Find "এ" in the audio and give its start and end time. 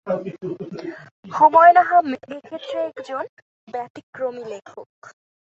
2.29-2.39